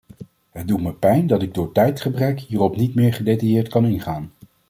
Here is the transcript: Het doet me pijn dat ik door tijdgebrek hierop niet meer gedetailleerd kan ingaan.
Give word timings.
Het 0.49 0.67
doet 0.67 0.81
me 0.81 0.93
pijn 0.93 1.27
dat 1.27 1.41
ik 1.41 1.53
door 1.53 1.71
tijdgebrek 1.71 2.39
hierop 2.39 2.75
niet 2.75 2.95
meer 2.95 3.13
gedetailleerd 3.13 3.67
kan 3.69 3.85
ingaan. 3.85 4.31